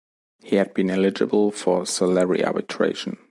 [0.43, 3.17] He had been eligible for salary arbitration.